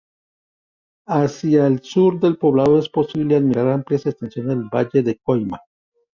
[1.07, 5.59] Hacia el sur del poblado es posible admirar amplias extensiones del Valle de Colima.